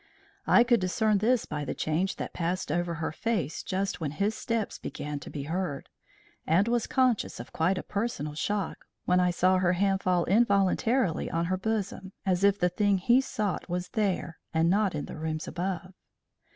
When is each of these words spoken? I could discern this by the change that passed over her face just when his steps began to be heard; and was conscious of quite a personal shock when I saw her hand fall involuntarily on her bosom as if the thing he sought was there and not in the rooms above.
I 0.47 0.63
could 0.63 0.79
discern 0.79 1.19
this 1.19 1.45
by 1.45 1.63
the 1.63 1.75
change 1.75 2.15
that 2.15 2.33
passed 2.33 2.71
over 2.71 2.95
her 2.95 3.11
face 3.11 3.61
just 3.61 4.01
when 4.01 4.09
his 4.09 4.33
steps 4.33 4.79
began 4.79 5.19
to 5.19 5.29
be 5.29 5.43
heard; 5.43 5.89
and 6.47 6.67
was 6.67 6.87
conscious 6.87 7.39
of 7.39 7.53
quite 7.53 7.77
a 7.77 7.83
personal 7.83 8.33
shock 8.33 8.87
when 9.05 9.19
I 9.19 9.29
saw 9.29 9.59
her 9.59 9.73
hand 9.73 10.01
fall 10.01 10.23
involuntarily 10.25 11.29
on 11.29 11.45
her 11.45 11.57
bosom 11.57 12.13
as 12.25 12.43
if 12.43 12.57
the 12.57 12.69
thing 12.69 12.97
he 12.97 13.21
sought 13.21 13.69
was 13.69 13.89
there 13.89 14.39
and 14.55 14.71
not 14.71 14.95
in 14.95 15.05
the 15.05 15.19
rooms 15.19 15.47
above. 15.47 15.93